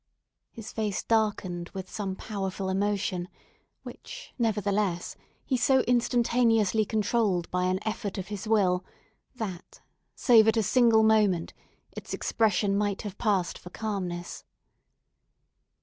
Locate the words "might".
12.75-13.03